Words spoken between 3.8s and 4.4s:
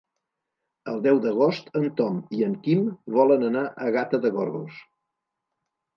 a Gata de